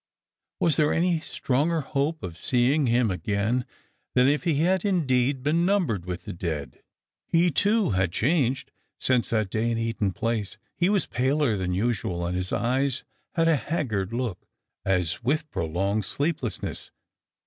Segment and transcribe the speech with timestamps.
[0.59, 3.67] Was there any stronger hoj^e of seeing him again
[4.15, 6.81] than if he had indeed been numbered with the dead?
[7.27, 10.57] He, too, had changed since that day in Eaton place.
[10.75, 13.03] He was paler than usual, and his eyes
[13.35, 14.47] had a haggard look,
[14.83, 16.89] as with prolonged sleeplessness.